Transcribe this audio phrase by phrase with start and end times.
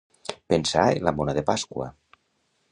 [0.53, 1.93] Pensar en la mona de Pasqua.